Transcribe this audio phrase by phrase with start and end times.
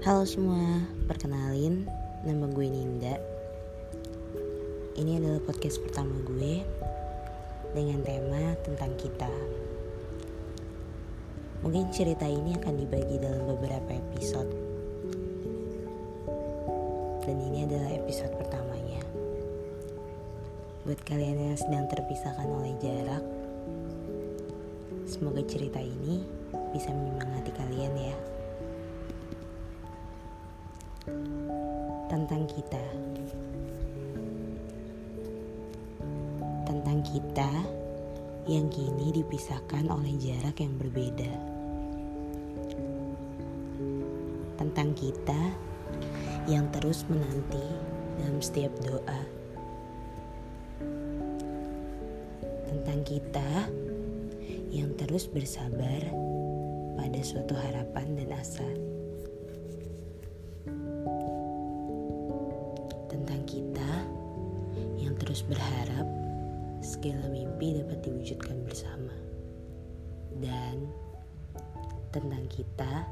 [0.00, 1.84] Halo semua, perkenalin
[2.24, 3.20] nama gue Ninda.
[4.96, 6.64] Ini adalah podcast pertama gue
[7.76, 9.28] dengan tema tentang kita.
[11.60, 14.48] Mungkin cerita ini akan dibagi dalam beberapa episode.
[17.28, 19.04] Dan ini adalah episode pertamanya.
[20.88, 23.24] Buat kalian yang sedang terpisahkan oleh jarak,
[25.04, 26.24] semoga cerita ini
[26.72, 28.39] bisa menyemangati kalian ya.
[32.10, 32.84] Tentang kita,
[36.66, 37.50] tentang kita
[38.50, 41.32] yang kini dipisahkan oleh jarak yang berbeda,
[44.58, 45.54] tentang kita
[46.50, 47.62] yang terus menanti
[48.18, 49.22] dalam setiap doa,
[52.66, 53.70] tentang kita
[54.70, 56.02] yang terus bersabar
[56.98, 58.79] pada suatu harapan dan asa.
[65.30, 66.10] Terus berharap
[66.82, 69.14] segala mimpi dapat diwujudkan bersama,
[70.42, 70.90] dan
[72.10, 73.06] tentang kita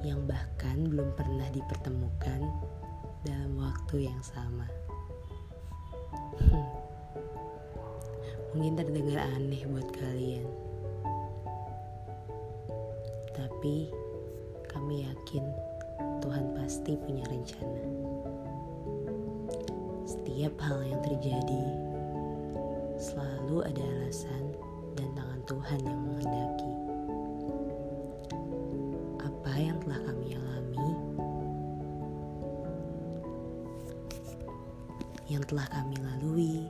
[0.00, 2.48] yang bahkan belum pernah dipertemukan
[3.20, 4.64] dalam waktu yang sama.
[8.56, 10.48] Mungkin terdengar aneh buat kalian,
[13.36, 13.92] tapi
[14.72, 15.44] kami yakin
[16.24, 17.84] Tuhan pasti punya rencana.
[20.34, 21.64] Setiap hal yang terjadi
[22.98, 24.50] selalu ada alasan
[24.98, 26.72] dan tangan Tuhan yang menghendaki.
[29.22, 30.90] Apa yang telah kami alami,
[35.30, 36.66] yang telah kami lalui,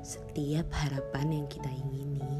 [0.00, 2.32] setiap harapan yang kita ingini,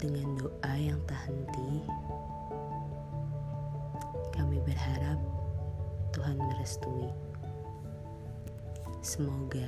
[0.00, 1.84] dengan doa yang tak henti,
[4.32, 5.20] kami berharap
[6.14, 7.10] Tuhan merestui.
[9.02, 9.66] Semoga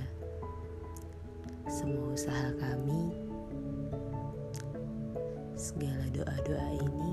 [1.66, 3.10] semua usaha kami,
[5.58, 7.12] segala doa-doa ini,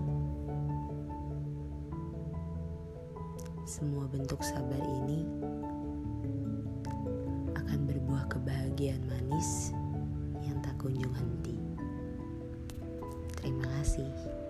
[3.66, 5.26] semua bentuk sabar ini
[7.58, 9.74] akan berbuah kebahagiaan manis
[10.46, 11.58] yang tak kunjung henti.
[13.42, 14.43] Terima kasih.